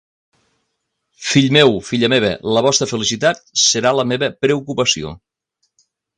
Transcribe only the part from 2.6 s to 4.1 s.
vostra felicitat serà la